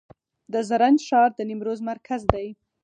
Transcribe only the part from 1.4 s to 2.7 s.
نیمروز مرکز دی